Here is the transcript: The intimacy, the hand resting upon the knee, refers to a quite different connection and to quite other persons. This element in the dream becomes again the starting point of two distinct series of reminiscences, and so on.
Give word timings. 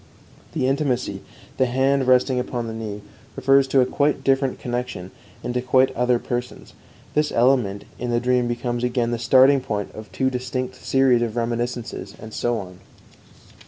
The 0.53 0.65
intimacy, 0.65 1.21
the 1.57 1.67
hand 1.67 2.07
resting 2.07 2.39
upon 2.39 2.65
the 2.65 2.73
knee, 2.73 3.03
refers 3.35 3.67
to 3.67 3.81
a 3.81 3.85
quite 3.85 4.23
different 4.23 4.57
connection 4.57 5.11
and 5.43 5.53
to 5.53 5.61
quite 5.61 5.95
other 5.95 6.17
persons. 6.17 6.73
This 7.13 7.31
element 7.31 7.85
in 7.99 8.09
the 8.09 8.19
dream 8.19 8.47
becomes 8.47 8.83
again 8.83 9.11
the 9.11 9.19
starting 9.19 9.61
point 9.61 9.91
of 9.93 10.11
two 10.11 10.31
distinct 10.31 10.73
series 10.83 11.21
of 11.21 11.35
reminiscences, 11.35 12.15
and 12.19 12.33
so 12.33 12.57
on. 12.57 12.79